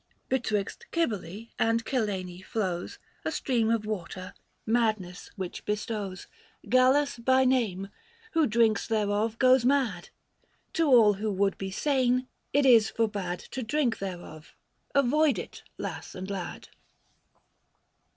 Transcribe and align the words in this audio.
405" 0.29 0.29
Betwixt 0.39 0.85
Cybele 0.91 1.49
and 1.59 1.85
Celsene 1.85 2.43
flows, 2.43 2.97
A 3.23 3.31
stream 3.31 3.69
of 3.69 3.85
water, 3.85 4.33
madness 4.65 5.29
which 5.35 5.63
bestows, 5.63 6.25
Gallus 6.67 7.19
by 7.19 7.45
name: 7.45 7.87
who 8.31 8.47
drinks 8.47 8.87
thereof 8.87 9.37
goes 9.37 9.63
mad, 9.63 10.09
To 10.73 10.87
all 10.87 11.13
who 11.13 11.31
would 11.31 11.55
be 11.59 11.69
sane, 11.69 12.27
it 12.51 12.65
is 12.65 12.89
forbad 12.89 13.37
To 13.51 13.61
drink 13.61 13.99
thereof— 13.99 14.55
avoid 14.95 15.37
it 15.37 15.61
lass 15.77 16.15
and 16.15 16.31
lad." 16.31 16.69